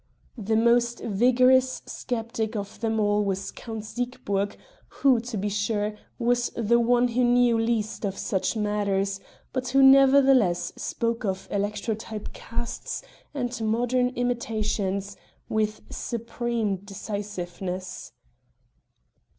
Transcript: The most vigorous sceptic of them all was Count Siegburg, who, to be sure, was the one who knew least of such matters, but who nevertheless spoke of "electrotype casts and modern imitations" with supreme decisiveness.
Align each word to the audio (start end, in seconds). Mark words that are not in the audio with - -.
The 0.39 0.55
most 0.55 0.99
vigorous 1.01 1.83
sceptic 1.85 2.55
of 2.55 2.79
them 2.79 2.99
all 2.99 3.23
was 3.23 3.51
Count 3.51 3.85
Siegburg, 3.85 4.57
who, 4.87 5.19
to 5.19 5.37
be 5.37 5.47
sure, 5.49 5.95
was 6.17 6.49
the 6.55 6.79
one 6.79 7.09
who 7.09 7.23
knew 7.23 7.59
least 7.59 8.03
of 8.03 8.17
such 8.17 8.55
matters, 8.55 9.19
but 9.53 9.67
who 9.69 9.83
nevertheless 9.83 10.73
spoke 10.75 11.23
of 11.23 11.47
"electrotype 11.51 12.33
casts 12.33 13.03
and 13.35 13.61
modern 13.61 14.07
imitations" 14.15 15.17
with 15.49 15.81
supreme 15.91 16.77
decisiveness. 16.77 18.11